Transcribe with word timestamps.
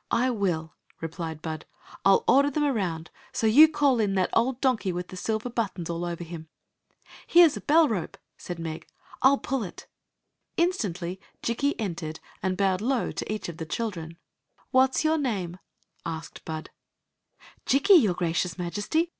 "I 0.10 0.28
will," 0.28 0.74
replied 1.00 1.40
Bud." 1.40 1.64
I 2.04 2.10
'11 2.10 2.24
order 2.28 2.50
them 2.50 2.64
around. 2.64 3.10
So 3.32 3.46
you 3.46 3.66
call 3.66 3.98
in 3.98 4.14
that 4.14 4.28
old 4.34 4.60
donkey 4.60 4.92
with 4.92 5.08
the 5.08 5.16
silver 5.16 5.48
buttons 5.48 5.88
all 5.88 6.04
over 6.04 6.22
him."" 6.22 6.48
Here 7.26 7.46
s 7.46 7.56
a 7.56 7.62
bell 7.62 7.88
rope," 7.88 8.18
said 8.36 8.58
Meg;" 8.58 8.86
I 9.22 9.28
11 9.28 9.40
pull 9.40 9.62
it" 9.62 9.86
Instantly 10.58 11.18
Jikki 11.42 11.76
entered 11.80 12.20
and 12.42 12.58
bowed 12.58 12.82
low 12.82 13.10
to 13.10 13.32
each 13.32 13.48
of 13.48 13.56
the 13.56 13.64
children." 13.64 14.18
What 14.70 14.96
*s 14.96 15.02
your 15.04 15.16
name?" 15.16 15.58
asked 16.04 16.44
Bud 16.44 16.68
''Jikki, 17.64 18.02
your 18.02 18.12
gracious 18.12 18.58
Majesty." 18.58 19.14